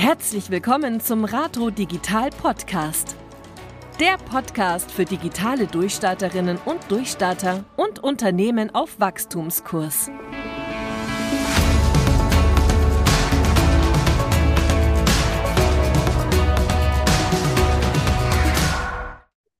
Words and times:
Herzlich 0.00 0.48
willkommen 0.48 0.98
zum 0.98 1.26
Rato 1.26 1.68
Digital 1.68 2.30
Podcast. 2.30 3.18
Der 4.00 4.16
Podcast 4.16 4.90
für 4.90 5.04
digitale 5.04 5.66
Durchstarterinnen 5.66 6.56
und 6.64 6.90
Durchstarter 6.90 7.66
und 7.76 7.98
Unternehmen 7.98 8.74
auf 8.74 8.98
Wachstumskurs. 8.98 10.10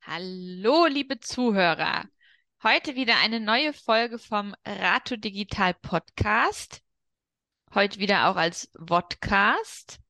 Hallo, 0.01 0.87
liebe 0.87 1.21
Zuhörer. 1.21 2.05
Heute 2.63 2.95
wieder 2.95 3.17
eine 3.23 3.41
neue 3.41 3.75
Folge 3.75 4.19
vom 4.19 4.55
Rato 4.65 5.17
Digital 5.17 5.75
Podcast. 5.75 6.81
Heute 7.75 7.99
wieder 7.99 8.31
auch 8.31 8.37
als 8.37 8.71
Vodcast. 8.79 10.01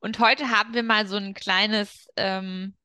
Und 0.00 0.18
heute 0.18 0.50
haben 0.50 0.74
wir 0.74 0.82
mal 0.82 1.06
so 1.06 1.16
ein 1.16 1.34
kleines, 1.34 2.08
ähm, 2.16 2.76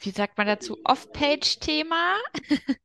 wie 0.00 0.10
sagt 0.10 0.36
man 0.38 0.46
dazu, 0.46 0.78
Off-Page-Thema. 0.84 2.18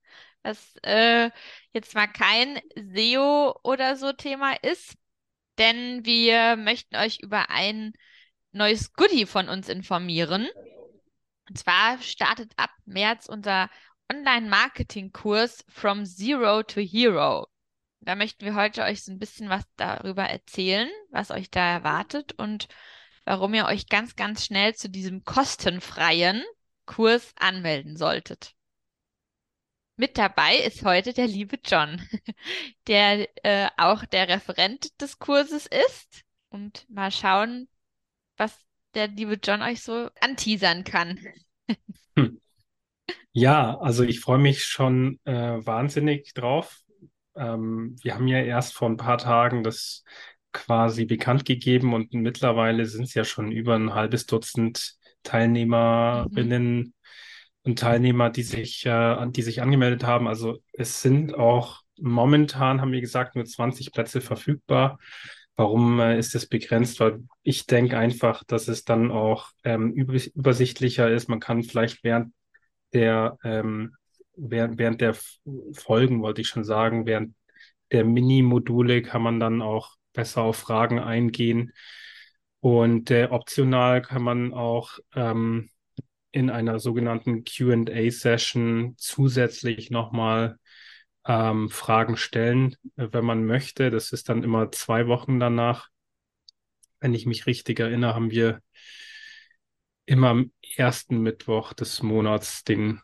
das 0.43 0.75
äh, 0.83 1.29
jetzt 1.71 1.95
mal 1.95 2.07
kein 2.07 2.59
SEO 2.75 3.59
oder 3.63 3.95
so 3.95 4.13
Thema 4.13 4.53
ist, 4.61 4.95
denn 5.57 6.05
wir 6.05 6.55
möchten 6.55 6.95
euch 6.95 7.19
über 7.21 7.49
ein 7.49 7.93
neues 8.51 8.93
Goodie 8.93 9.25
von 9.25 9.49
uns 9.49 9.69
informieren. 9.69 10.47
Und 11.49 11.57
zwar 11.57 12.01
startet 12.01 12.53
ab 12.57 12.71
März 12.85 13.27
unser 13.27 13.69
Online-Marketing-Kurs 14.11 15.65
From 15.69 16.05
Zero 16.05 16.63
to 16.63 16.81
Hero. 16.81 17.47
Da 18.05 18.15
möchten 18.15 18.43
wir 18.43 18.55
heute 18.55 18.83
euch 18.83 19.03
so 19.03 19.11
ein 19.11 19.19
bisschen 19.19 19.49
was 19.49 19.63
darüber 19.77 20.23
erzählen, 20.23 20.89
was 21.09 21.31
euch 21.31 21.49
da 21.49 21.65
erwartet 21.71 22.33
und 22.33 22.67
warum 23.23 23.53
ihr 23.53 23.65
euch 23.65 23.87
ganz, 23.87 24.17
ganz 24.17 24.45
schnell 24.45 24.75
zu 24.75 24.89
diesem 24.89 25.23
kostenfreien 25.23 26.43
Kurs 26.85 27.33
anmelden 27.37 27.95
solltet. 27.95 28.55
Mit 29.95 30.17
dabei 30.17 30.57
ist 30.57 30.83
heute 30.83 31.13
der 31.13 31.27
liebe 31.27 31.57
John, 31.63 32.01
der 32.87 33.29
äh, 33.45 33.69
auch 33.77 34.03
der 34.05 34.27
Referent 34.27 34.99
des 35.01 35.19
Kurses 35.19 35.67
ist. 35.67 36.23
Und 36.49 36.85
mal 36.89 37.11
schauen, 37.11 37.69
was 38.35 38.59
der 38.95 39.07
liebe 39.07 39.39
John 39.41 39.61
euch 39.61 39.81
so 39.81 40.09
anteasern 40.19 40.83
kann. 40.83 41.19
Hm. 42.17 42.41
Ja, 43.31 43.77
also 43.79 44.03
ich 44.03 44.19
freue 44.19 44.39
mich 44.39 44.63
schon 44.63 45.19
äh, 45.23 45.33
wahnsinnig 45.33 46.33
drauf. 46.33 46.82
Ähm, 47.35 47.95
wir 48.01 48.15
haben 48.15 48.27
ja 48.27 48.39
erst 48.39 48.73
vor 48.73 48.89
ein 48.89 48.97
paar 48.97 49.17
Tagen 49.17 49.63
das 49.63 50.03
quasi 50.51 51.05
bekannt 51.05 51.45
gegeben 51.45 51.93
und 51.93 52.13
mittlerweile 52.13 52.85
sind 52.85 53.03
es 53.03 53.13
ja 53.13 53.23
schon 53.23 53.51
über 53.51 53.75
ein 53.75 53.93
halbes 53.93 54.25
Dutzend 54.25 54.95
Teilnehmerinnen 55.23 56.77
mhm. 56.77 56.93
und 57.63 57.79
Teilnehmer, 57.79 58.29
die 58.29 58.43
sich, 58.43 58.85
äh, 58.85 59.27
die 59.29 59.41
sich 59.41 59.61
angemeldet 59.61 60.03
haben. 60.03 60.27
Also 60.27 60.59
es 60.73 61.01
sind 61.01 61.33
auch 61.33 61.81
momentan, 61.99 62.81
haben 62.81 62.91
wir 62.91 63.01
gesagt, 63.01 63.35
nur 63.35 63.45
20 63.45 63.91
Plätze 63.91 64.21
verfügbar. 64.21 64.99
Warum 65.55 65.99
äh, 65.99 66.17
ist 66.17 66.35
es 66.35 66.47
begrenzt? 66.47 66.99
Weil 66.99 67.23
ich 67.43 67.65
denke 67.65 67.97
einfach, 67.97 68.43
dass 68.43 68.67
es 68.67 68.83
dann 68.83 69.11
auch 69.11 69.49
ähm, 69.63 69.91
übersichtlicher 69.93 71.09
ist. 71.09 71.29
Man 71.29 71.39
kann 71.39 71.63
vielleicht 71.63 72.03
während 72.03 72.33
der 72.93 73.37
ähm, 73.43 73.95
während, 74.35 74.77
während 74.77 75.01
der 75.01 75.15
Folgen, 75.73 76.21
wollte 76.21 76.41
ich 76.41 76.47
schon 76.47 76.63
sagen, 76.63 77.05
während 77.05 77.35
der 77.91 78.05
Mini-Module 78.05 79.01
kann 79.01 79.21
man 79.21 79.39
dann 79.39 79.61
auch 79.61 79.95
besser 80.13 80.41
auf 80.41 80.57
Fragen 80.57 80.99
eingehen. 80.99 81.73
Und 82.59 83.11
äh, 83.11 83.27
optional 83.29 84.01
kann 84.01 84.23
man 84.23 84.53
auch 84.53 84.99
ähm, 85.15 85.69
in 86.31 86.49
einer 86.49 86.79
sogenannten 86.79 87.43
QA-Session 87.43 88.95
zusätzlich 88.97 89.91
nochmal 89.91 90.57
ähm, 91.25 91.69
Fragen 91.69 92.17
stellen, 92.17 92.75
äh, 92.95 93.07
wenn 93.11 93.25
man 93.25 93.45
möchte. 93.45 93.91
Das 93.91 94.11
ist 94.11 94.29
dann 94.29 94.43
immer 94.43 94.71
zwei 94.71 95.07
Wochen 95.07 95.39
danach. 95.39 95.89
Wenn 96.99 97.13
ich 97.13 97.25
mich 97.25 97.45
richtig 97.45 97.79
erinnere, 97.79 98.15
haben 98.15 98.31
wir 98.31 98.61
immer 100.05 100.29
am 100.29 100.51
ersten 100.75 101.21
Mittwoch 101.21 101.73
des 101.73 102.01
Monats 102.01 102.63
den 102.63 103.01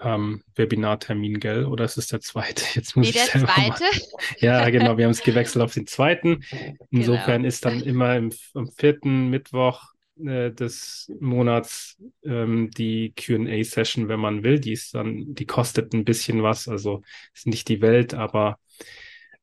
ähm, 0.00 0.42
Webinartermin, 0.54 1.40
gell? 1.40 1.66
Oder 1.66 1.84
ist 1.84 1.98
es 1.98 2.08
der 2.08 2.20
zweite? 2.20 2.64
Jetzt 2.74 2.96
muss 2.96 3.06
nee, 3.06 3.10
ich 3.10 3.30
der 3.30 3.46
zweite. 3.46 3.82
Mal... 3.82 4.00
Ja, 4.38 4.70
genau. 4.70 4.96
Wir 4.96 5.04
haben 5.04 5.12
es 5.12 5.22
gewechselt 5.22 5.62
auf 5.62 5.74
den 5.74 5.86
zweiten. 5.86 6.42
Insofern 6.90 7.42
genau. 7.42 7.48
ist 7.48 7.64
dann 7.64 7.80
immer 7.82 8.16
im, 8.16 8.32
am 8.54 8.68
vierten 8.68 9.28
Mittwoch 9.28 9.92
äh, 10.18 10.50
des 10.50 11.12
Monats 11.20 11.98
ähm, 12.24 12.70
die 12.70 13.14
Q&A-Session, 13.14 14.08
wenn 14.08 14.20
man 14.20 14.42
will. 14.42 14.58
Die 14.58 14.72
ist 14.72 14.94
dann, 14.94 15.34
die 15.34 15.46
kostet 15.46 15.92
ein 15.92 16.04
bisschen 16.04 16.42
was. 16.42 16.68
Also 16.68 17.02
ist 17.34 17.46
nicht 17.46 17.68
die 17.68 17.82
Welt, 17.82 18.14
aber 18.14 18.58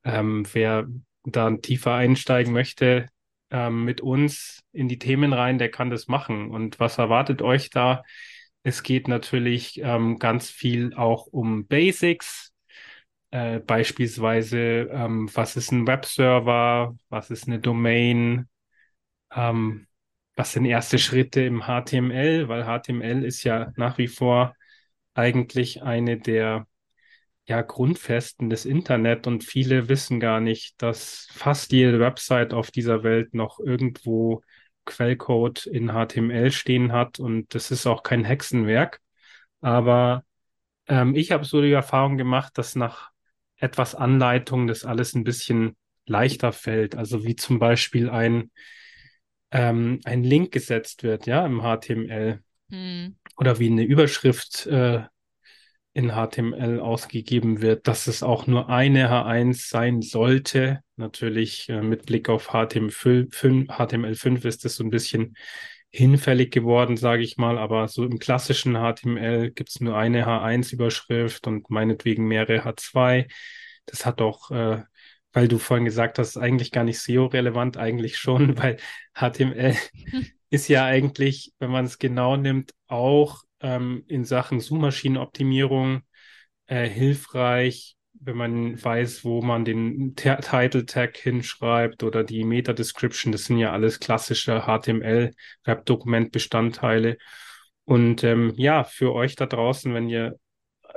ähm, 0.04 0.46
wer 0.54 0.88
da 1.24 1.52
tiefer 1.52 1.94
einsteigen 1.94 2.54
möchte 2.54 3.08
ähm, 3.52 3.84
mit 3.84 4.02
uns 4.02 4.62
in 4.72 4.88
die 4.88 5.00
Themen 5.00 5.34
rein, 5.34 5.58
der 5.58 5.70
kann 5.70 5.90
das 5.90 6.08
machen. 6.08 6.50
Und 6.50 6.80
was 6.80 6.98
erwartet 6.98 7.42
euch 7.42 7.70
da? 7.70 8.04
Es 8.68 8.84
geht 8.84 9.08
natürlich 9.08 9.80
ähm, 9.82 10.20
ganz 10.20 10.50
viel 10.50 10.94
auch 10.94 11.28
um 11.28 11.68
Basics, 11.68 12.52
äh, 13.32 13.60
beispielsweise, 13.60 14.90
ähm, 14.92 15.30
was 15.34 15.56
ist 15.56 15.72
ein 15.72 15.88
Webserver, 15.88 16.94
was 17.08 17.30
ist 17.30 17.48
eine 17.48 17.60
Domain, 17.60 18.50
ähm, 19.34 19.88
was 20.36 20.52
sind 20.52 20.66
erste 20.66 21.00
Schritte 21.00 21.44
im 21.44 21.62
HTML, 21.62 22.50
weil 22.50 22.66
HTML 22.66 23.24
ist 23.24 23.46
ja 23.46 23.72
nach 23.78 23.98
wie 24.00 24.10
vor 24.10 24.54
eigentlich 25.14 25.84
eine 25.84 26.18
der 26.20 26.68
ja, 27.48 27.62
Grundfesten 27.62 28.50
des 28.50 28.66
Internet 28.66 29.28
und 29.28 29.46
viele 29.46 29.88
wissen 29.88 30.20
gar 30.20 30.42
nicht, 30.42 30.82
dass 30.82 31.30
fast 31.32 31.72
jede 31.72 32.02
Website 32.02 32.54
auf 32.54 32.70
dieser 32.70 33.04
Welt 33.04 33.34
noch 33.34 33.62
irgendwo 33.62 34.42
Quellcode 34.88 35.68
in 35.68 35.90
HTML 35.90 36.52
stehen 36.52 36.92
hat 36.92 37.20
und 37.20 37.54
das 37.54 37.70
ist 37.70 37.86
auch 37.86 38.02
kein 38.02 38.24
Hexenwerk. 38.24 39.00
Aber 39.62 40.24
ähm, 40.88 41.16
ich 41.16 41.32
habe 41.32 41.46
so 41.46 41.62
die 41.62 41.72
Erfahrung 41.72 42.18
gemacht, 42.18 42.58
dass 42.58 42.76
nach 42.76 43.12
etwas 43.58 43.94
Anleitung 43.94 44.68
das 44.68 44.86
alles 44.86 45.14
ein 45.14 45.24
bisschen 45.24 45.76
leichter 46.06 46.52
fällt. 46.52 46.96
Also 46.96 47.24
wie 47.24 47.36
zum 47.36 47.60
Beispiel 47.60 48.10
ein, 48.10 48.52
ähm, 49.52 50.00
ein 50.06 50.24
Link 50.24 50.52
gesetzt 50.52 51.04
wird, 51.04 51.28
ja, 51.28 51.46
im 51.46 51.62
HTML. 51.62 52.42
Hm. 52.70 53.18
Oder 53.38 53.60
wie 53.60 53.68
eine 53.68 53.84
Überschrift 53.84 54.66
äh, 54.68 55.04
in 55.98 56.12
HTML 56.12 56.80
ausgegeben 56.80 57.60
wird, 57.64 57.88
dass 57.88 58.06
es 58.06 58.22
auch 58.22 58.46
nur 58.46 58.70
eine 58.70 59.10
H1 59.10 59.68
sein 59.68 60.04
sollte. 60.04 60.82
Natürlich 60.96 61.70
äh, 61.70 61.82
mit 61.82 62.06
Blick 62.06 62.30
auf 62.30 62.50
HTML5, 62.50 63.68
HTML5 63.68 64.46
ist 64.46 64.64
das 64.64 64.76
so 64.76 64.84
ein 64.84 64.92
bisschen 64.92 65.36
hinfällig 65.90 66.52
geworden, 66.52 66.98
sage 66.98 67.24
ich 67.24 67.38
mal, 67.38 67.58
aber 67.58 67.88
so 67.88 68.06
im 68.06 68.20
klassischen 68.20 68.76
HTML 68.76 69.50
gibt 69.50 69.70
es 69.70 69.82
nur 69.82 69.98
eine 69.98 70.28
H1-Überschrift 70.28 71.48
und 71.48 71.72
meinetwegen 71.72 72.28
mehrere 72.28 72.64
H2. 72.64 73.26
Das 73.88 74.06
hat 74.06 74.22
auch, 74.22 74.52
äh, 74.52 74.84
weil 75.34 75.48
du 75.48 75.58
vorhin 75.58 75.86
gesagt 75.86 76.20
hast, 76.20 76.38
eigentlich 76.38 76.72
gar 76.72 76.84
nicht 76.84 77.00
SEO-relevant, 77.00 77.78
eigentlich 77.78 78.20
schon, 78.20 78.56
weil 78.60 78.78
HTML 79.16 79.76
ist 80.52 80.68
ja 80.68 80.86
eigentlich, 80.86 81.54
wenn 81.58 81.72
man 81.72 81.86
es 81.86 81.98
genau 81.98 82.38
nimmt, 82.38 82.76
auch 82.86 83.47
ähm, 83.62 84.04
in 84.08 84.26
Sachen 84.26 84.60
Suchmaschinenoptimierung 84.60 86.02
äh, 86.68 86.88
hilfreich, 86.88 87.96
wenn 88.20 88.38
man 88.38 88.84
weiß, 88.84 89.24
wo 89.24 89.42
man 89.42 89.66
den 89.66 90.16
Title 90.16 90.86
Tag 90.86 91.18
hinschreibt 91.18 92.04
oder 92.04 92.24
die 92.24 92.44
Meta 92.44 92.74
Description. 92.74 93.32
Das 93.32 93.46
sind 93.46 93.58
ja 93.58 93.72
alles 93.72 94.00
klassische 94.00 94.62
HTML 94.66 95.34
Webdokument 95.64 96.32
Bestandteile. 96.32 97.18
Und 97.86 98.24
ähm, 98.24 98.54
ja, 98.58 98.84
für 98.84 99.14
euch 99.14 99.36
da 99.36 99.46
draußen, 99.46 99.94
wenn 99.94 100.10
ihr 100.10 100.38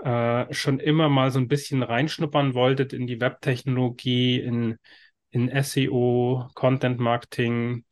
äh, 0.02 0.52
schon 0.52 0.80
immer 0.80 1.08
mal 1.08 1.30
so 1.30 1.38
ein 1.38 1.48
bisschen 1.48 1.82
reinschnuppern 1.82 2.54
wolltet 2.54 2.92
in 2.92 3.06
die 3.06 3.20
Webtechnologie, 3.20 4.40
in, 4.40 4.78
in 5.30 5.50
SEO, 5.62 6.48
Content 6.54 6.98
Marketing, 6.98 7.84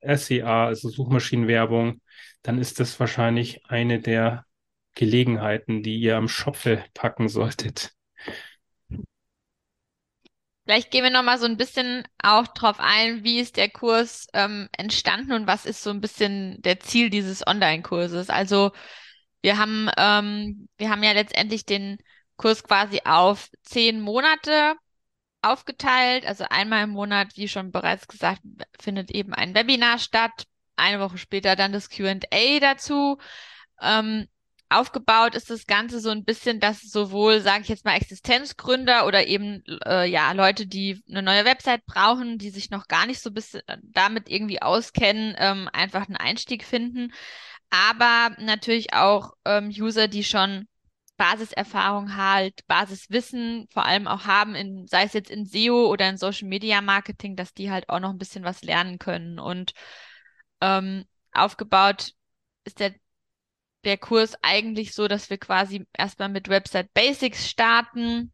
SEA, 0.00 0.66
also 0.66 0.88
Suchmaschinenwerbung, 0.88 2.00
dann 2.42 2.58
ist 2.58 2.80
das 2.80 2.98
wahrscheinlich 3.00 3.66
eine 3.66 4.00
der 4.00 4.46
Gelegenheiten, 4.94 5.82
die 5.82 5.98
ihr 5.98 6.16
am 6.16 6.28
Schopfe 6.28 6.84
packen 6.94 7.28
solltet. 7.28 7.92
Vielleicht 10.64 10.90
gehen 10.90 11.02
wir 11.02 11.10
noch 11.10 11.24
mal 11.24 11.38
so 11.38 11.46
ein 11.46 11.56
bisschen 11.56 12.06
auch 12.22 12.46
drauf 12.46 12.76
ein, 12.78 13.24
wie 13.24 13.40
ist 13.40 13.56
der 13.56 13.68
Kurs 13.68 14.28
ähm, 14.34 14.68
entstanden 14.76 15.32
und 15.32 15.46
was 15.46 15.66
ist 15.66 15.82
so 15.82 15.90
ein 15.90 16.00
bisschen 16.00 16.62
der 16.62 16.78
Ziel 16.80 17.10
dieses 17.10 17.44
Online-Kurses. 17.46 18.30
Also 18.30 18.70
wir 19.42 19.58
haben 19.58 19.90
ähm, 19.96 20.68
wir 20.76 20.90
haben 20.90 21.02
ja 21.02 21.12
letztendlich 21.12 21.64
den 21.66 21.98
Kurs 22.36 22.62
quasi 22.62 23.00
auf 23.04 23.48
zehn 23.62 24.00
Monate 24.00 24.74
aufgeteilt. 25.42 26.26
Also 26.26 26.44
einmal 26.48 26.84
im 26.84 26.90
Monat, 26.90 27.36
wie 27.36 27.48
schon 27.48 27.72
bereits 27.72 28.08
gesagt, 28.08 28.42
findet 28.78 29.10
eben 29.10 29.34
ein 29.34 29.54
Webinar 29.54 29.98
statt. 29.98 30.44
Eine 30.76 31.00
Woche 31.00 31.18
später 31.18 31.56
dann 31.56 31.72
das 31.72 31.90
QA 31.90 32.14
dazu. 32.60 33.18
Ähm, 33.80 34.26
aufgebaut 34.70 35.34
ist 35.34 35.50
das 35.50 35.66
Ganze 35.66 36.00
so 36.00 36.10
ein 36.10 36.24
bisschen, 36.24 36.60
dass 36.60 36.80
sowohl, 36.80 37.40
sage 37.40 37.62
ich 37.62 37.68
jetzt 37.68 37.84
mal, 37.84 37.96
Existenzgründer 37.96 39.06
oder 39.06 39.26
eben 39.26 39.64
äh, 39.84 40.08
ja 40.08 40.32
Leute, 40.32 40.66
die 40.66 41.02
eine 41.08 41.22
neue 41.22 41.44
Website 41.44 41.84
brauchen, 41.86 42.38
die 42.38 42.50
sich 42.50 42.70
noch 42.70 42.86
gar 42.86 43.06
nicht 43.06 43.20
so 43.20 43.30
bis 43.32 43.58
damit 43.82 44.30
irgendwie 44.30 44.62
auskennen, 44.62 45.34
ähm, 45.38 45.68
einfach 45.72 46.06
einen 46.06 46.16
Einstieg 46.16 46.64
finden. 46.64 47.12
Aber 47.70 48.34
natürlich 48.38 48.94
auch 48.94 49.32
ähm, 49.44 49.68
User, 49.68 50.08
die 50.08 50.24
schon 50.24 50.66
Basiserfahrung 51.20 52.16
halt, 52.16 52.66
Basiswissen 52.66 53.68
vor 53.70 53.84
allem 53.84 54.08
auch 54.08 54.24
haben, 54.24 54.54
in, 54.54 54.86
sei 54.86 55.02
es 55.04 55.12
jetzt 55.12 55.30
in 55.30 55.44
SEO 55.44 55.86
oder 55.92 56.08
in 56.08 56.16
Social 56.16 56.48
Media 56.48 56.80
Marketing, 56.80 57.36
dass 57.36 57.52
die 57.52 57.70
halt 57.70 57.90
auch 57.90 58.00
noch 58.00 58.08
ein 58.08 58.16
bisschen 58.16 58.42
was 58.42 58.62
lernen 58.62 58.98
können. 58.98 59.38
Und 59.38 59.74
ähm, 60.62 61.04
aufgebaut 61.32 62.14
ist 62.64 62.80
der, 62.80 62.94
der 63.84 63.98
Kurs 63.98 64.34
eigentlich 64.40 64.94
so, 64.94 65.08
dass 65.08 65.28
wir 65.28 65.36
quasi 65.36 65.86
erstmal 65.92 66.30
mit 66.30 66.48
Website 66.48 66.90
Basics 66.94 67.50
starten. 67.50 68.32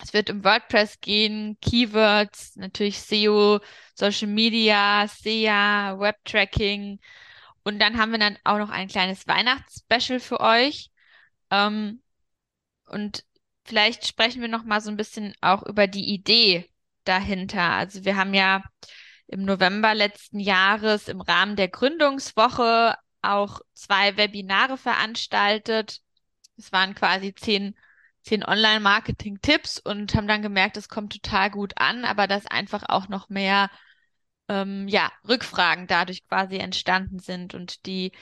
Es 0.00 0.12
wird 0.12 0.30
um 0.30 0.44
WordPress 0.44 1.00
gehen, 1.00 1.58
Keywords, 1.60 2.54
natürlich 2.54 3.00
SEO, 3.00 3.58
Social 3.96 4.28
Media, 4.28 5.08
SEA, 5.08 5.98
Web 5.98 6.24
Tracking. 6.24 7.00
Und 7.64 7.80
dann 7.80 7.98
haben 7.98 8.12
wir 8.12 8.20
dann 8.20 8.38
auch 8.44 8.58
noch 8.58 8.70
ein 8.70 8.86
kleines 8.86 9.26
Weihnachtsspecial 9.26 10.20
für 10.20 10.38
euch. 10.38 10.90
Ähm, 11.50 12.03
und 12.86 13.24
vielleicht 13.64 14.06
sprechen 14.06 14.40
wir 14.42 14.48
noch 14.48 14.64
mal 14.64 14.80
so 14.80 14.90
ein 14.90 14.96
bisschen 14.96 15.34
auch 15.40 15.62
über 15.64 15.86
die 15.86 16.12
Idee 16.12 16.70
dahinter. 17.04 17.62
Also 17.62 18.04
wir 18.04 18.16
haben 18.16 18.34
ja 18.34 18.62
im 19.26 19.44
November 19.44 19.94
letzten 19.94 20.40
Jahres 20.40 21.08
im 21.08 21.20
Rahmen 21.20 21.56
der 21.56 21.68
Gründungswoche 21.68 22.96
auch 23.22 23.60
zwei 23.74 24.16
Webinare 24.16 24.76
veranstaltet. 24.76 26.00
Es 26.56 26.72
waren 26.72 26.94
quasi 26.94 27.34
zehn, 27.34 27.74
zehn 28.22 28.44
Online-Marketing-Tipps 28.44 29.78
und 29.78 30.14
haben 30.14 30.28
dann 30.28 30.42
gemerkt, 30.42 30.76
es 30.76 30.88
kommt 30.88 31.12
total 31.12 31.50
gut 31.50 31.72
an, 31.76 32.04
aber 32.04 32.26
dass 32.26 32.46
einfach 32.46 32.84
auch 32.88 33.08
noch 33.08 33.28
mehr 33.28 33.70
ähm, 34.48 34.88
ja, 34.88 35.10
Rückfragen 35.26 35.86
dadurch 35.86 36.26
quasi 36.28 36.56
entstanden 36.58 37.18
sind 37.18 37.54
und 37.54 37.86
die 37.86 38.12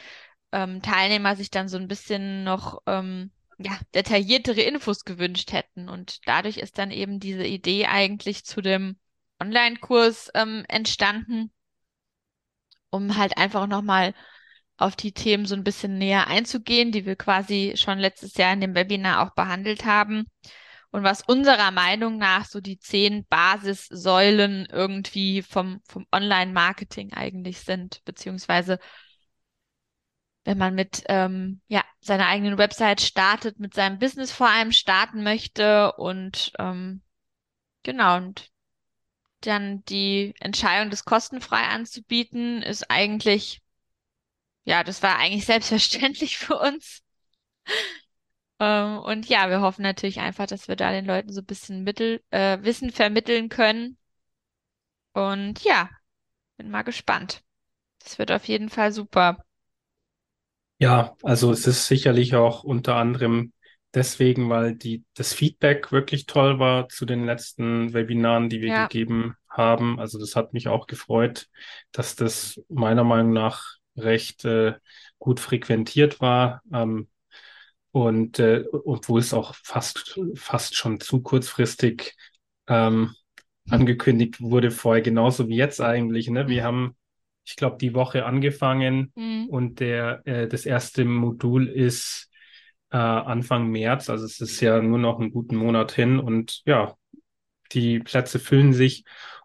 ähm, 0.53 0.83
Teilnehmer 0.83 1.37
sich 1.37 1.51
dann 1.51 1.69
so 1.69 1.79
ein 1.79 1.89
bisschen 1.89 2.45
noch 2.45 2.83
ähm, 2.87 3.33
ja, 3.63 3.79
detailliertere 3.95 4.61
Infos 4.63 5.05
gewünscht 5.05 5.53
hätten. 5.53 5.89
Und 5.89 6.27
dadurch 6.27 6.59
ist 6.59 6.79
dann 6.79 6.91
eben 6.91 7.21
diese 7.21 7.45
Idee 7.45 7.87
eigentlich 7.87 8.45
zu 8.45 8.61
dem 8.61 8.97
Online-Kurs 9.41 10.31
ähm, 10.35 10.65
entstanden, 10.69 11.53
um 12.91 13.17
halt 13.17 13.37
einfach 13.37 13.67
nochmal 13.67 14.15
auf 14.77 14.97
die 14.97 15.13
Themen 15.13 15.47
so 15.47 15.55
ein 15.55 15.65
bisschen 15.65 15.99
näher 15.99 16.27
einzugehen, 16.27 16.93
die 16.93 17.07
wir 17.07 17.17
quasi 17.17 17.75
schon 17.77 17.99
letztes 17.99 18.35
Jahr 18.37 18.53
in 18.53 18.61
dem 18.61 18.75
Webinar 18.75 19.23
auch 19.23 19.35
behandelt 19.35 19.85
haben. 19.85 20.27
Und 20.91 21.05
was 21.05 21.23
unserer 21.23 21.71
Meinung 21.71 22.19
nach 22.19 22.45
so 22.45 22.61
die 22.61 22.79
zehn 22.79 23.25
Basissäulen 23.27 24.67
irgendwie 24.71 25.43
vom, 25.43 25.81
vom 25.89 26.07
Online-Marketing 26.13 27.15
eigentlich 27.15 27.61
sind, 27.61 28.05
beziehungsweise 28.05 28.79
wenn 30.45 30.59
man 30.59 30.75
mit 30.75 31.05
ähm, 31.09 31.61
ja, 31.69 31.83
seiner 32.03 32.27
eigenen 32.27 32.59
Website 32.59 33.01
startet, 33.01 33.59
mit 33.61 33.75
seinem 33.75 33.99
Business 33.99 34.33
vor 34.33 34.49
allem 34.49 34.73
starten 34.73 35.23
möchte 35.23 35.93
und 35.95 36.53
ähm, 36.59 37.03
genau, 37.85 38.17
und 38.19 38.51
dann 39.43 39.85
die 39.87 40.35
Entscheidung, 40.41 40.91
das 40.91 41.05
kostenfrei 41.05 41.63
anzubieten, 41.63 42.63
ist 42.63 42.91
eigentlich, 42.91 43.63
ja, 44.65 44.83
das 44.85 45.03
war 45.03 45.19
eigentlich 45.19 45.47
selbstverständlich 45.47 46.39
für 46.39 46.59
uns. 46.59 47.03
ähm, 48.61 48.99
und 48.99 49.29
ja, 49.29 49.49
wir 49.51 49.61
hoffen 49.61 49.83
natürlich 49.83 50.21
einfach, 50.21 50.47
dass 50.47 50.69
wir 50.69 50.77
da 50.77 50.91
den 50.93 51.05
Leuten 51.07 51.33
so 51.33 51.41
ein 51.41 51.47
bisschen 51.47 51.83
Mittel, 51.85 52.23
äh, 52.31 52.59
Wissen 52.63 52.91
vermitteln 52.93 53.49
können. 53.49 53.99
Und 55.15 55.63
ja, 55.65 55.89
bin 56.59 56.71
mal 56.71 56.83
gespannt. 56.83 57.43
Das 58.01 58.19
wird 58.19 58.33
auf 58.33 58.47
jeden 58.49 58.71
Fall 58.71 58.93
super. 58.93 59.45
Ja, 60.83 61.17
also 61.23 61.53
es 61.53 61.69
ist 61.69 61.87
sicherlich 61.87 62.35
auch 62.35 62.65
unter 62.65 62.97
anderem 62.97 63.53
deswegen, 63.95 64.51
weil 64.51 64.75
die, 64.75 65.05
das 65.15 65.33
Feedback 65.33 65.93
wirklich 65.93 66.27
toll 66.27 66.59
war 66.59 66.89
zu 66.89 67.07
den 67.07 67.25
letzten 67.25 67.95
Webinaren, 67.95 68.49
die 68.49 68.61
wir 68.61 68.69
ja. 68.71 68.87
gegeben 68.89 69.37
haben. 69.49 70.01
Also 70.01 70.19
das 70.19 70.35
hat 70.35 70.53
mich 70.55 70.67
auch 70.67 70.89
gefreut, 70.89 71.47
dass 71.93 72.17
das 72.17 72.61
meiner 72.69 73.05
Meinung 73.05 73.33
nach 73.33 73.77
recht 73.97 74.45
äh, 74.45 74.75
gut 75.21 75.39
frequentiert 75.39 76.21
war. 76.21 76.63
Ähm, 76.73 77.07
und 77.93 78.41
äh, 78.41 78.65
obwohl 78.73 79.21
es 79.21 79.33
auch 79.33 79.55
fast, 79.55 80.19
fast 80.35 80.75
schon 80.75 80.99
zu 80.99 81.23
kurzfristig 81.23 82.17
ähm, 82.67 83.15
angekündigt 83.71 84.41
wurde 84.41 84.73
vorher, 84.73 85.03
genauso 85.03 85.47
wie 85.47 85.55
jetzt 85.59 85.81
eigentlich. 85.81 86.29
Ne? 86.29 86.49
Wir 86.49 86.65
haben 86.65 86.97
ich 87.45 87.57
glaube, 87.57 87.77
die 87.81 87.95
Woche 87.95 88.25
angefangen 88.25 89.13
mhm. 89.15 89.47
und 89.49 89.81
der, 89.81 90.23
äh, 90.25 90.49
das 90.49 90.67
erste 90.67 91.05
Modul 91.05 91.69
ist 91.69 92.31
äh, 92.91 92.97
Anfang 92.97 93.69
März. 93.69 94.11
Also 94.11 94.25
es 94.25 94.41
ist 94.41 94.61
ja 94.61 94.81
nur 94.81 94.99
noch 94.99 95.19
einen 95.19 95.33
guten 95.33 95.57
Monat 95.57 95.93
hin 95.93 96.19
und 96.19 96.63
ja, 96.67 96.95
die 97.73 98.01
Plätze 98.01 98.39
füllen 98.39 98.73
sich 98.73 99.05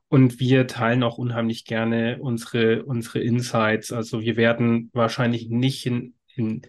und 0.09 0.39
wir 0.39 0.67
teilen 0.67 1.03
auch 1.03 1.17
unheimlich 1.17 1.65
gerne 1.65 2.17
unsere, 2.19 2.83
unsere 2.85 3.19
Insights. 3.19 3.91
Also 3.91 4.21
wir 4.21 4.37
werden 4.37 4.89
wahrscheinlich 4.93 5.49
nicht 5.49 5.85
in, 5.85 6.15
in 6.35 6.61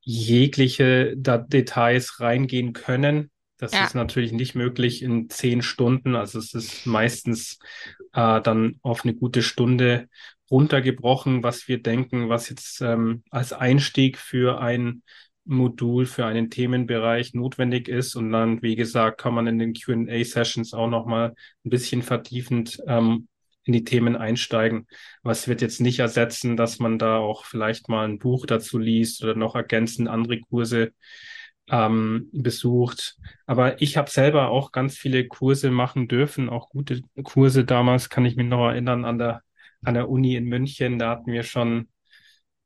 jegliche 0.00 1.16
Details 1.16 2.20
reingehen 2.20 2.72
können. 2.72 3.30
Das 3.58 3.72
ja. 3.72 3.84
ist 3.84 3.94
natürlich 3.94 4.32
nicht 4.32 4.54
möglich 4.54 5.02
in 5.02 5.30
zehn 5.30 5.62
Stunden. 5.62 6.14
Also 6.14 6.38
es 6.38 6.52
ist 6.52 6.86
meistens 6.86 7.58
äh, 8.12 8.40
dann 8.42 8.78
auf 8.82 9.04
eine 9.04 9.14
gute 9.14 9.42
Stunde 9.42 10.08
runtergebrochen, 10.50 11.42
was 11.42 11.68
wir 11.68 11.82
denken, 11.82 12.28
was 12.28 12.48
jetzt 12.48 12.80
ähm, 12.80 13.22
als 13.30 13.52
Einstieg 13.52 14.18
für 14.18 14.60
ein 14.60 15.02
Modul, 15.44 16.06
für 16.06 16.26
einen 16.26 16.50
Themenbereich 16.50 17.34
notwendig 17.34 17.88
ist. 17.88 18.16
Und 18.16 18.32
dann, 18.32 18.62
wie 18.62 18.76
gesagt, 18.76 19.20
kann 19.20 19.34
man 19.34 19.46
in 19.46 19.58
den 19.58 19.74
QA-Sessions 19.74 20.74
auch 20.74 20.88
nochmal 20.88 21.34
ein 21.64 21.70
bisschen 21.70 22.02
vertiefend 22.02 22.80
ähm, 22.86 23.28
in 23.64 23.72
die 23.72 23.84
Themen 23.84 24.16
einsteigen. 24.16 24.86
Was 25.22 25.48
wird 25.48 25.60
jetzt 25.60 25.80
nicht 25.80 25.98
ersetzen, 25.98 26.56
dass 26.56 26.78
man 26.78 26.98
da 26.98 27.18
auch 27.18 27.44
vielleicht 27.44 27.88
mal 27.88 28.06
ein 28.06 28.18
Buch 28.18 28.46
dazu 28.46 28.78
liest 28.78 29.22
oder 29.22 29.34
noch 29.34 29.54
ergänzend 29.54 30.08
andere 30.08 30.40
Kurse 30.40 30.92
ähm, 31.68 32.28
besucht. 32.32 33.16
Aber 33.46 33.80
ich 33.82 33.96
habe 33.96 34.10
selber 34.10 34.48
auch 34.50 34.72
ganz 34.72 34.96
viele 34.96 35.26
Kurse 35.26 35.70
machen 35.70 36.08
dürfen, 36.08 36.48
auch 36.48 36.68
gute 36.68 37.02
Kurse 37.24 37.64
damals, 37.64 38.08
kann 38.08 38.24
ich 38.24 38.36
mich 38.36 38.46
noch 38.46 38.68
erinnern, 38.68 39.04
an 39.04 39.18
der 39.18 39.42
an 39.86 39.94
der 39.94 40.08
Uni 40.08 40.36
in 40.36 40.44
München, 40.44 40.98
da 40.98 41.10
hatten 41.10 41.32
wir 41.32 41.42
schon, 41.42 41.88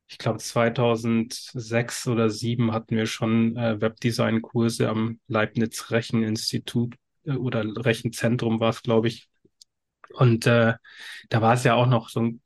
ich 0.07 0.17
glaube 0.17 0.39
2006 0.39 2.07
oder 2.07 2.29
2007 2.29 2.71
hatten 2.71 2.95
wir 2.95 3.05
schon 3.05 3.55
äh, 3.55 3.79
Webdesign-Kurse 3.79 4.89
am 4.89 5.19
Leibniz 5.27 5.91
Recheninstitut 5.91 6.95
äh, 7.25 7.33
oder 7.33 7.63
Rechenzentrum 7.63 8.59
war 8.59 8.69
es, 8.69 8.81
glaube 8.81 9.07
ich. 9.07 9.27
Und 10.13 10.45
äh, 10.47 10.73
da 11.29 11.41
war 11.41 11.53
es 11.53 11.63
ja 11.63 11.75
auch 11.75 11.87
noch 11.87 12.09
so 12.09 12.21
ein, 12.21 12.41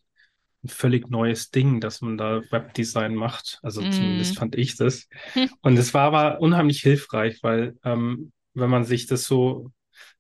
ein 0.64 0.68
völlig 0.68 1.10
neues 1.10 1.50
Ding, 1.50 1.80
dass 1.80 2.02
man 2.02 2.18
da 2.18 2.42
Webdesign 2.52 3.16
macht. 3.16 3.60
Also 3.64 3.82
mm. 3.82 3.92
zumindest 3.92 4.38
fand 4.38 4.56
ich 4.56 4.76
das. 4.76 5.08
Und 5.62 5.78
es 5.78 5.94
war 5.94 6.04
aber 6.04 6.42
unheimlich 6.42 6.82
hilfreich, 6.82 7.40
weil 7.42 7.78
ähm, 7.84 8.32
wenn 8.54 8.70
man 8.70 8.84
sich 8.84 9.08
das 9.08 9.24
so 9.26 9.72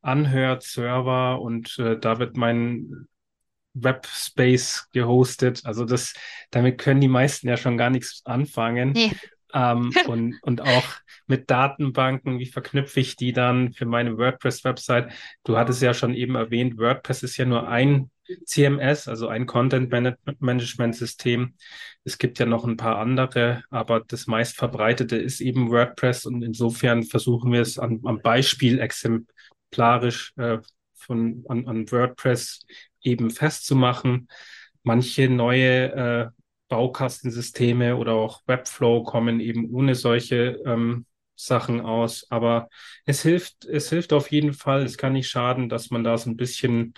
anhört, 0.01 0.63
Server 0.63 1.41
und 1.41 1.77
äh, 1.79 1.97
da 2.00 2.19
wird 2.19 2.38
mein 2.38 3.07
Webspace 3.75 4.89
gehostet. 4.91 5.62
Also 5.65 5.86
das, 5.86 6.13
damit 6.50 6.79
können 6.79 7.01
die 7.01 7.08
meisten 7.08 7.48
ja 7.48 7.58
schon 7.58 7.77
gar 7.77 7.89
nichts 7.89 8.22
anfangen. 8.25 8.94
Nee. 8.94 9.12
Ähm, 9.53 9.94
und, 10.08 10.41
und 10.41 10.62
auch 10.62 10.86
mit 11.27 11.50
Datenbanken, 11.50 12.39
wie 12.39 12.46
verknüpfe 12.46 13.00
ich 13.00 13.15
die 13.15 13.34
dann 13.34 13.74
für 13.74 13.86
meine 13.86 14.17
WordPress-Website? 14.17 15.12
Du 15.44 15.58
hattest 15.58 15.82
ja 15.82 15.94
schon 15.94 16.13
eben 16.13 16.36
erwähnt, 16.36 16.77
WordPress 16.77 17.24
ist 17.24 17.38
ja 17.38 17.46
nur 17.46 17.67
ein 17.67 18.12
CMS, 18.46 19.08
also 19.08 19.27
ein 19.27 19.46
Content-Management-System. 19.46 21.53
Es 22.03 22.17
gibt 22.17 22.39
ja 22.39 22.46
noch 22.46 22.65
ein 22.65 22.77
paar 22.77 22.98
andere, 22.98 23.63
aber 23.70 24.01
das 24.01 24.27
meist 24.27 24.55
verbreitete 24.55 25.15
ist 25.15 25.41
eben 25.41 25.70
WordPress 25.70 26.25
und 26.25 26.44
insofern 26.44 27.03
versuchen 27.03 27.51
wir 27.51 27.62
es 27.62 27.79
am 27.79 28.01
Beispiel 28.22 28.79
exemplarisch 28.79 30.34
äh, 30.38 30.60
von, 30.94 31.44
an, 31.48 31.67
an 31.67 31.91
WordPress 31.91 32.65
eben 33.05 33.29
festzumachen. 33.29 34.27
Manche 34.83 35.29
neue 35.29 35.91
äh, 35.93 36.27
Baukastensysteme 36.67 37.95
oder 37.95 38.13
auch 38.13 38.41
Webflow 38.47 39.03
kommen 39.03 39.39
eben 39.39 39.69
ohne 39.71 39.95
solche 39.95 40.59
ähm, 40.65 41.05
Sachen 41.35 41.81
aus. 41.81 42.27
Aber 42.29 42.69
es 43.05 43.21
hilft, 43.21 43.65
es 43.65 43.89
hilft 43.89 44.13
auf 44.13 44.31
jeden 44.31 44.53
Fall. 44.53 44.83
Es 44.83 44.97
kann 44.97 45.13
nicht 45.13 45.29
schaden, 45.29 45.69
dass 45.69 45.91
man 45.91 46.03
da 46.03 46.17
so 46.17 46.29
ein 46.29 46.38
bisschen 46.38 46.93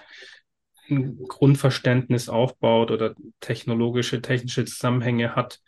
ein 0.90 1.18
Grundverständnis 1.28 2.30
aufbaut 2.30 2.92
oder 2.92 3.14
technologische, 3.42 4.22
technische 4.22 4.66
Zusammenhänge 4.66 5.36
hat. 5.36 5.60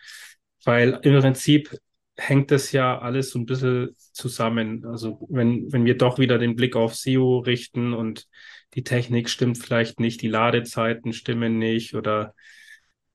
Weil 0.63 0.99
im 1.03 1.19
Prinzip 1.19 1.77
hängt 2.15 2.51
das 2.51 2.71
ja 2.71 2.99
alles 2.99 3.31
so 3.31 3.39
ein 3.39 3.45
bisschen 3.45 3.95
zusammen. 4.13 4.85
Also 4.85 5.25
wenn, 5.29 5.71
wenn 5.71 5.85
wir 5.85 5.97
doch 5.97 6.19
wieder 6.19 6.37
den 6.37 6.55
Blick 6.55 6.75
auf 6.75 6.95
SEO 6.95 7.39
richten 7.39 7.93
und 7.93 8.27
die 8.75 8.83
Technik 8.83 9.29
stimmt 9.29 9.57
vielleicht 9.57 9.99
nicht, 9.99 10.21
die 10.21 10.27
Ladezeiten 10.27 11.13
stimmen 11.13 11.57
nicht 11.57 11.95
oder 11.95 12.33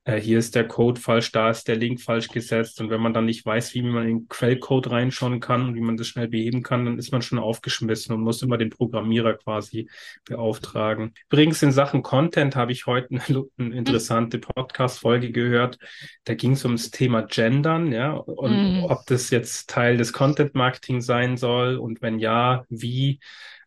äh, 0.07 0.21
hier 0.21 0.39
ist 0.39 0.55
der 0.55 0.69
Code 0.69 1.01
falsch, 1.01 1.33
da 1.33 1.51
ist 1.51 1.67
der 1.67 1.77
Link 1.77 2.01
falsch 2.01 2.29
gesetzt. 2.29 2.81
Und 2.81 2.91
wenn 2.91 3.01
man 3.01 3.15
dann 3.15 3.25
nicht 3.25 3.45
weiß, 3.45 3.75
wie 3.75 3.83
man 3.83 4.03
in 4.03 4.19
den 4.19 4.29
Quellcode 4.29 4.91
reinschauen 4.91 5.41
kann 5.41 5.63
und 5.63 5.75
wie 5.75 5.81
man 5.81 5.97
das 5.97 6.09
schnell 6.09 6.29
beheben 6.29 6.63
kann, 6.63 6.85
dann 6.85 6.99
ist 6.99 7.11
man 7.11 7.23
schon 7.23 7.39
aufgeschmissen 7.39 8.15
und 8.15 8.21
muss 8.21 8.43
immer 8.43 8.59
den 8.59 8.71
Programmierer 8.71 9.35
quasi 9.35 9.89
beauftragen. 10.27 11.15
Übrigens 11.31 11.63
in 11.63 11.73
Sachen 11.73 12.03
Content 12.03 12.55
habe 12.55 12.73
ich 12.73 12.87
heute 12.87 13.09
eine, 13.15 13.45
eine 13.57 13.75
interessante 13.75 14.39
Podcast-Folge 14.39 15.33
gehört. 15.33 15.79
Da 16.25 16.35
ging 16.35 16.53
es 16.53 16.65
ums 16.65 16.91
Thema 16.91 17.23
Gendern, 17.23 17.91
ja, 17.91 18.13
und 18.13 18.83
mm. 18.83 18.85
ob 18.85 19.07
das 19.07 19.31
jetzt 19.31 19.71
Teil 19.71 19.97
des 19.97 20.13
Content-Marketing 20.13 21.01
sein 21.01 21.39
soll 21.39 21.77
und 21.77 22.03
wenn 22.03 22.19
ja, 22.19 22.65
wie. 22.69 23.21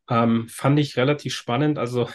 Ähm, 0.09 0.47
fand 0.49 0.79
ich 0.79 0.97
relativ 0.97 1.33
spannend. 1.33 1.77
Also 1.77 2.09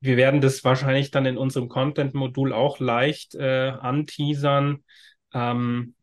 wir 0.00 0.16
werden 0.16 0.40
das 0.40 0.64
wahrscheinlich 0.64 1.10
dann 1.10 1.26
in 1.26 1.36
unserem 1.36 1.68
Content-Modul 1.68 2.52
auch 2.52 2.78
leicht 2.80 3.34
äh, 3.34 3.68
anteasern. 3.68 4.84
Ähm, 5.32 5.94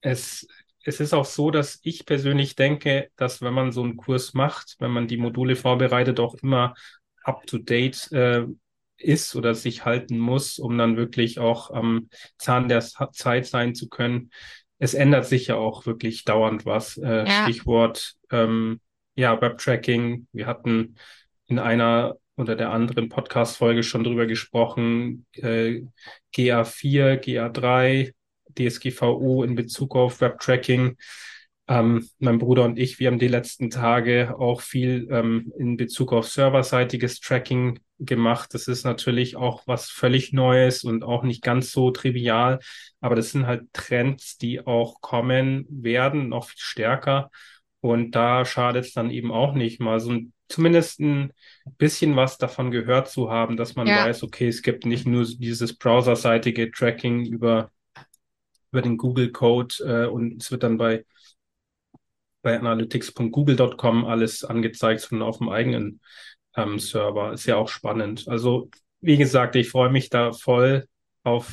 es, 0.00 0.46
es 0.84 1.00
ist 1.00 1.12
auch 1.12 1.24
so, 1.24 1.50
dass 1.50 1.80
ich 1.82 2.06
persönlich 2.06 2.54
denke, 2.56 3.10
dass 3.16 3.42
wenn 3.42 3.54
man 3.54 3.72
so 3.72 3.82
einen 3.82 3.96
Kurs 3.96 4.34
macht, 4.34 4.76
wenn 4.78 4.90
man 4.90 5.08
die 5.08 5.16
Module 5.16 5.56
vorbereitet, 5.56 6.20
auch 6.20 6.36
immer 6.36 6.74
up-to-date 7.22 8.12
äh, 8.12 8.46
ist 8.96 9.36
oder 9.36 9.54
sich 9.54 9.84
halten 9.84 10.18
muss, 10.18 10.58
um 10.58 10.76
dann 10.76 10.96
wirklich 10.96 11.38
auch 11.38 11.70
am 11.70 12.08
Zahn 12.36 12.68
der 12.68 12.80
Zeit 12.80 13.46
sein 13.46 13.74
zu 13.74 13.88
können. 13.88 14.30
Es 14.78 14.94
ändert 14.94 15.26
sich 15.26 15.48
ja 15.48 15.56
auch 15.56 15.86
wirklich 15.86 16.24
dauernd 16.24 16.66
was. 16.66 16.96
Äh, 16.96 17.26
ja. 17.26 17.42
Stichwort 17.42 18.14
ähm, 18.30 18.80
ja, 19.18 19.40
Webtracking. 19.40 20.28
Wir 20.32 20.46
hatten 20.46 20.94
in 21.48 21.58
einer 21.58 22.16
unter 22.36 22.54
der 22.54 22.70
anderen 22.70 23.08
Podcast-Folge 23.08 23.82
schon 23.82 24.04
drüber 24.04 24.26
gesprochen, 24.26 25.26
äh, 25.32 25.82
GA4, 26.32 27.16
GA3, 27.20 28.12
DSGVO 28.56 29.42
in 29.42 29.56
Bezug 29.56 29.96
auf 29.96 30.20
Webtracking. 30.20 30.96
Ähm, 31.66 32.08
mein 32.20 32.38
Bruder 32.38 32.64
und 32.64 32.78
ich, 32.78 33.00
wir 33.00 33.08
haben 33.08 33.18
die 33.18 33.26
letzten 33.26 33.70
Tage 33.70 34.36
auch 34.38 34.60
viel 34.60 35.08
ähm, 35.10 35.52
in 35.58 35.76
Bezug 35.76 36.12
auf 36.12 36.28
serverseitiges 36.28 37.18
Tracking 37.18 37.80
gemacht. 37.98 38.54
Das 38.54 38.68
ist 38.68 38.84
natürlich 38.84 39.34
auch 39.34 39.64
was 39.66 39.90
völlig 39.90 40.32
Neues 40.32 40.84
und 40.84 41.02
auch 41.02 41.24
nicht 41.24 41.42
ganz 41.42 41.72
so 41.72 41.90
trivial, 41.90 42.60
aber 43.00 43.16
das 43.16 43.32
sind 43.32 43.48
halt 43.48 43.64
Trends, 43.72 44.38
die 44.38 44.64
auch 44.64 45.00
kommen 45.00 45.66
werden, 45.68 46.28
noch 46.28 46.50
viel 46.50 46.60
stärker. 46.60 47.30
Und 47.80 48.12
da 48.12 48.44
schadet 48.44 48.86
es 48.86 48.92
dann 48.92 49.10
eben 49.10 49.30
auch 49.30 49.54
nicht, 49.54 49.80
mal 49.80 50.00
so 50.00 50.10
ein 50.10 50.32
zumindest 50.48 51.00
ein 51.00 51.32
bisschen 51.76 52.16
was 52.16 52.38
davon 52.38 52.70
gehört 52.70 53.08
zu 53.08 53.30
haben, 53.30 53.56
dass 53.56 53.76
man 53.76 53.86
ja. 53.86 54.06
weiß, 54.06 54.22
okay, 54.22 54.48
es 54.48 54.62
gibt 54.62 54.86
nicht 54.86 55.06
nur 55.06 55.24
dieses 55.24 55.76
browserseitige 55.76 56.70
Tracking 56.70 57.26
über, 57.26 57.70
über 58.72 58.82
den 58.82 58.96
Google-Code 58.96 59.74
äh, 59.84 60.06
und 60.06 60.42
es 60.42 60.50
wird 60.50 60.62
dann 60.62 60.78
bei, 60.78 61.04
bei 62.42 62.58
analytics.google.com 62.58 64.06
alles 64.06 64.44
angezeigt, 64.44 65.02
sondern 65.02 65.28
auf 65.28 65.38
dem 65.38 65.50
eigenen 65.50 66.00
ähm, 66.56 66.78
Server. 66.78 67.32
Ist 67.32 67.46
ja 67.46 67.56
auch 67.56 67.68
spannend. 67.68 68.26
Also, 68.28 68.70
wie 69.00 69.16
gesagt, 69.16 69.54
ich 69.54 69.68
freue 69.68 69.90
mich 69.90 70.08
da 70.08 70.32
voll 70.32 70.86
auf 71.24 71.52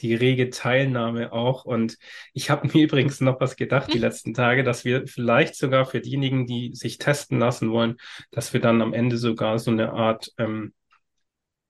die 0.00 0.14
rege 0.14 0.50
Teilnahme 0.50 1.32
auch. 1.32 1.64
Und 1.64 1.96
ich 2.32 2.50
habe 2.50 2.68
mir 2.72 2.84
übrigens 2.84 3.20
noch 3.20 3.40
was 3.40 3.56
gedacht 3.56 3.92
die 3.92 3.98
letzten 3.98 4.34
Tage, 4.34 4.64
dass 4.64 4.84
wir 4.84 5.06
vielleicht 5.06 5.56
sogar 5.56 5.86
für 5.86 6.00
diejenigen, 6.00 6.46
die 6.46 6.74
sich 6.74 6.98
testen 6.98 7.38
lassen 7.38 7.70
wollen, 7.70 7.96
dass 8.30 8.52
wir 8.52 8.60
dann 8.60 8.82
am 8.82 8.94
Ende 8.94 9.16
sogar 9.16 9.58
so 9.58 9.70
eine 9.70 9.92
Art 9.92 10.32
ähm, 10.38 10.74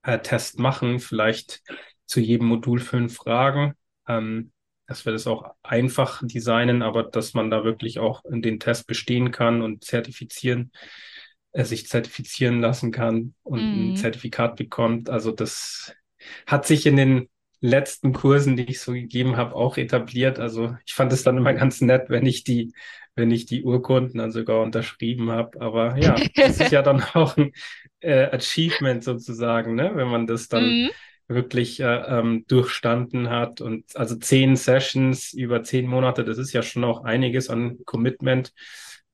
äh, 0.03 0.19
Test 0.19 0.59
machen, 0.59 0.99
vielleicht 0.99 1.61
zu 2.05 2.19
jedem 2.19 2.47
Modul 2.47 2.79
fünf 2.79 3.15
Fragen. 3.15 3.73
Ähm, 4.07 4.51
dass 4.87 5.05
wir 5.05 5.13
das 5.13 5.27
auch 5.27 5.55
einfach 5.63 6.21
designen, 6.23 6.81
aber 6.81 7.03
dass 7.03 7.33
man 7.33 7.49
da 7.49 7.63
wirklich 7.63 7.99
auch 7.99 8.21
den 8.27 8.59
Test 8.59 8.87
bestehen 8.87 9.31
kann 9.31 9.61
und 9.61 9.83
zertifizieren, 9.83 10.71
äh, 11.53 11.63
sich 11.63 11.87
zertifizieren 11.87 12.61
lassen 12.61 12.91
kann 12.91 13.33
und 13.43 13.59
mm. 13.59 13.63
ein 13.63 13.89
mhm. 13.89 13.95
Zertifikat 13.95 14.55
bekommt. 14.55 15.09
Also 15.09 15.31
das 15.31 15.95
hat 16.45 16.67
sich 16.67 16.85
in 16.85 16.97
den 16.97 17.29
letzten 17.61 18.13
Kursen, 18.13 18.55
die 18.55 18.69
ich 18.69 18.79
so 18.79 18.93
gegeben 18.93 19.37
habe, 19.37 19.55
auch 19.55 19.77
etabliert. 19.77 20.39
Also 20.39 20.75
ich 20.85 20.93
fand 20.93 21.11
es 21.13 21.23
dann 21.23 21.37
immer 21.37 21.53
ganz 21.53 21.81
nett, 21.81 22.09
wenn 22.09 22.25
ich 22.25 22.43
die, 22.43 22.73
wenn 23.15 23.31
ich 23.31 23.45
die 23.45 23.63
Urkunden 23.63 24.19
dann 24.19 24.31
sogar 24.31 24.61
unterschrieben 24.61 25.31
habe. 25.31 25.59
Aber 25.61 25.97
ja, 25.97 26.15
das 26.35 26.59
ist 26.59 26.71
ja 26.71 26.81
dann 26.81 27.01
auch 27.13 27.37
ein 27.37 27.51
äh, 28.01 28.25
Achievement 28.25 29.03
sozusagen, 29.03 29.75
ne? 29.75 29.91
wenn 29.95 30.07
man 30.07 30.27
das 30.27 30.47
dann 30.47 30.65
mhm. 30.65 30.89
wirklich 31.27 31.79
äh, 31.79 31.85
ähm, 31.85 32.45
durchstanden 32.47 33.29
hat. 33.29 33.61
Und 33.61 33.85
also 33.95 34.15
zehn 34.15 34.55
Sessions 34.55 35.33
über 35.33 35.63
zehn 35.63 35.87
Monate, 35.87 36.23
das 36.23 36.37
ist 36.37 36.53
ja 36.53 36.61
schon 36.61 36.83
auch 36.83 37.03
einiges 37.03 37.49
an 37.49 37.79
Commitment. 37.85 38.53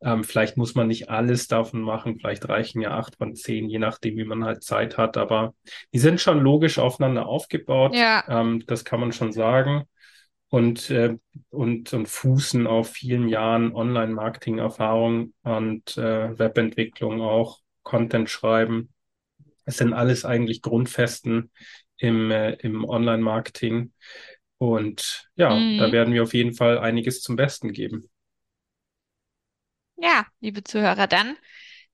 Ähm, 0.03 0.23
vielleicht 0.23 0.57
muss 0.57 0.73
man 0.73 0.87
nicht 0.87 1.09
alles 1.09 1.47
davon 1.47 1.81
machen, 1.81 2.17
vielleicht 2.17 2.49
reichen 2.49 2.81
ja 2.81 2.91
acht 2.91 3.17
von 3.17 3.35
zehn, 3.35 3.69
je 3.69 3.77
nachdem, 3.77 4.17
wie 4.17 4.23
man 4.23 4.43
halt 4.43 4.63
Zeit 4.63 4.97
hat. 4.97 5.15
Aber 5.15 5.53
die 5.93 5.99
sind 5.99 6.19
schon 6.19 6.39
logisch 6.39 6.79
aufeinander 6.79 7.27
aufgebaut. 7.27 7.95
Ja. 7.95 8.23
Ähm, 8.27 8.63
das 8.65 8.83
kann 8.83 8.99
man 8.99 9.11
schon 9.11 9.31
sagen. 9.31 9.83
Und, 10.49 10.89
äh, 10.89 11.17
und, 11.49 11.93
und 11.93 12.07
fußen 12.07 12.67
auf 12.67 12.89
vielen 12.89 13.29
Jahren 13.29 13.73
Online-Marketing-Erfahrung 13.73 15.33
und 15.43 15.97
äh, 15.97 16.37
Webentwicklung 16.37 17.21
auch, 17.21 17.59
Content 17.83 18.29
schreiben. 18.29 18.89
Es 19.65 19.77
sind 19.77 19.93
alles 19.93 20.25
eigentlich 20.25 20.61
Grundfesten 20.61 21.51
im, 21.97 22.31
äh, 22.31 22.53
im 22.53 22.83
Online-Marketing. 22.83 23.93
Und 24.57 25.29
ja, 25.35 25.55
mhm. 25.55 25.77
da 25.77 25.91
werden 25.91 26.13
wir 26.13 26.23
auf 26.23 26.33
jeden 26.33 26.53
Fall 26.53 26.79
einiges 26.79 27.21
zum 27.21 27.35
Besten 27.35 27.71
geben. 27.71 28.09
Ja, 30.01 30.25
liebe 30.39 30.63
Zuhörer, 30.63 31.07
dann 31.07 31.37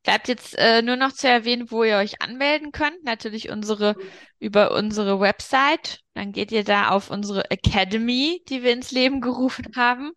bleibt 0.04 0.28
jetzt 0.30 0.58
äh, 0.58 0.82
nur 0.82 0.96
noch 0.96 1.12
zu 1.12 1.28
erwähnen, 1.28 1.70
wo 1.70 1.84
ihr 1.84 1.98
euch 1.98 2.22
anmelden 2.22 2.72
könnt. 2.72 3.04
Natürlich 3.04 3.50
unsere 3.50 3.98
über 4.40 4.72
unsere 4.72 5.20
Website. 5.20 6.00
Dann 6.14 6.32
geht 6.32 6.54
ihr 6.54 6.64
da 6.64 6.88
auf 6.90 7.12
unsere 7.12 7.52
Academy, 7.52 8.42
die 8.48 8.64
wir 8.64 8.72
ins 8.72 8.92
Leben 8.92 9.20
gerufen 9.20 9.74
haben. 9.76 10.14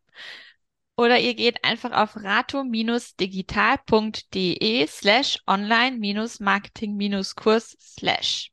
Oder 0.97 1.19
ihr 1.19 1.35
geht 1.35 1.65
einfach 1.65 1.91
auf 1.91 2.15
rato-digital.de 2.15 4.87
slash 4.87 5.41
online-marketing-kurs 5.49 7.77
slash. 7.81 8.53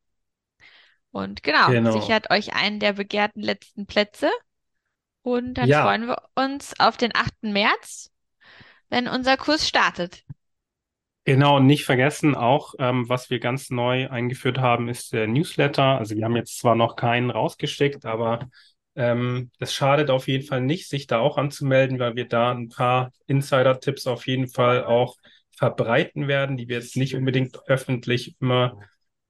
Und 1.12 1.44
genau, 1.44 1.68
genau, 1.68 1.92
sichert 1.92 2.32
euch 2.32 2.56
einen 2.56 2.80
der 2.80 2.94
begehrten 2.94 3.44
letzten 3.44 3.86
Plätze. 3.86 4.32
Und 5.22 5.54
dann 5.56 5.68
ja. 5.68 5.84
freuen 5.84 6.08
wir 6.08 6.24
uns 6.34 6.80
auf 6.80 6.98
den 6.98 7.14
8. 7.14 7.34
März 7.42 8.10
wenn 8.90 9.08
unser 9.08 9.38
Kurs 9.38 9.68
startet. 9.68 10.24
Genau, 11.26 11.58
und 11.58 11.66
nicht 11.66 11.84
vergessen 11.84 12.36
auch, 12.36 12.74
ähm, 12.80 13.10
was 13.10 13.30
wir 13.30 13.40
ganz 13.40 13.70
neu 13.70 14.10
eingeführt 14.10 14.60
haben, 14.60 14.88
ist 14.88 15.12
der 15.12 15.28
Newsletter. 15.28 15.98
Also 15.98 16.16
wir 16.16 16.24
haben 16.24 16.38
jetzt 16.38 16.58
zwar 16.58 16.76
noch 16.76 16.96
keinen 16.96 17.32
rausgeschickt, 17.32 18.06
aber 18.06 18.48
ähm, 18.96 19.52
es 19.60 19.74
schadet 19.74 20.10
auf 20.10 20.28
jeden 20.30 20.48
Fall 20.48 20.62
nicht, 20.62 20.88
sich 20.88 21.06
da 21.06 21.20
auch 21.20 21.38
anzumelden, 21.38 22.00
weil 22.00 22.16
wir 22.16 22.30
da 22.30 22.52
ein 22.52 22.70
paar 22.70 23.12
Insider-Tipps 23.28 24.08
auf 24.08 24.26
jeden 24.26 24.48
Fall 24.48 24.86
auch 24.86 25.18
verbreiten 25.52 26.30
werden, 26.30 26.56
die 26.56 26.70
wir 26.70 26.78
jetzt 26.78 26.96
nicht 26.96 27.14
unbedingt 27.14 27.60
öffentlich 27.68 28.36
immer 28.40 28.80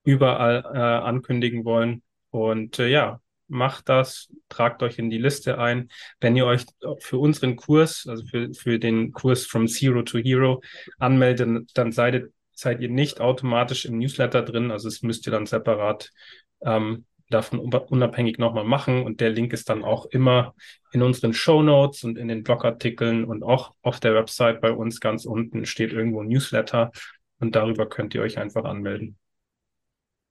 überall 0.04 0.64
äh, 0.72 0.78
ankündigen 0.78 1.64
wollen. 1.64 2.02
Und 2.30 2.78
äh, 2.78 2.88
ja, 2.88 3.20
macht 3.48 3.88
das, 3.88 4.28
tragt 4.48 4.82
euch 4.82 4.98
in 4.98 5.10
die 5.10 5.18
Liste 5.18 5.58
ein. 5.58 5.88
Wenn 6.20 6.36
ihr 6.36 6.46
euch 6.46 6.64
für 7.00 7.18
unseren 7.18 7.56
Kurs, 7.56 8.06
also 8.08 8.24
für, 8.24 8.52
für 8.54 8.78
den 8.78 9.12
Kurs 9.12 9.46
From 9.46 9.66
Zero 9.66 10.02
to 10.02 10.18
Hero 10.18 10.62
anmeldet, 10.98 11.70
dann 11.74 11.92
seid, 11.92 12.30
seid 12.52 12.80
ihr 12.80 12.90
nicht 12.90 13.20
automatisch 13.20 13.84
im 13.84 13.98
Newsletter 13.98 14.42
drin. 14.42 14.70
Also 14.70 14.88
es 14.88 15.02
müsst 15.02 15.26
ihr 15.26 15.32
dann 15.32 15.46
separat 15.46 16.10
ähm, 16.60 17.06
davon 17.30 17.58
unabhängig 17.58 18.38
nochmal 18.38 18.64
machen. 18.64 19.02
Und 19.04 19.20
der 19.20 19.30
Link 19.30 19.52
ist 19.52 19.68
dann 19.68 19.84
auch 19.84 20.06
immer 20.06 20.54
in 20.92 21.02
unseren 21.02 21.34
Show 21.34 21.62
Notes 21.62 22.04
und 22.04 22.18
in 22.18 22.28
den 22.28 22.42
Blogartikeln 22.42 23.24
und 23.24 23.42
auch 23.42 23.74
auf 23.82 24.00
der 24.00 24.14
Website 24.14 24.60
bei 24.60 24.72
uns 24.72 25.00
ganz 25.00 25.24
unten 25.24 25.66
steht 25.66 25.92
irgendwo 25.92 26.22
ein 26.22 26.28
Newsletter 26.28 26.90
und 27.38 27.54
darüber 27.54 27.88
könnt 27.88 28.14
ihr 28.14 28.22
euch 28.22 28.38
einfach 28.38 28.64
anmelden. 28.64 29.18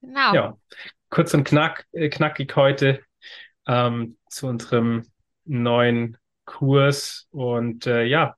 Genau. 0.02 0.34
Ja, 0.34 0.58
kurz 1.10 1.34
und 1.34 1.44
knack, 1.44 1.86
äh, 1.92 2.10
knackig 2.10 2.56
heute 2.56 3.02
ähm, 3.68 4.18
zu 4.30 4.48
unserem 4.48 5.04
neuen 5.46 6.18
Kurs. 6.46 7.28
Und 7.32 7.88
äh, 7.88 8.04
ja, 8.04 8.36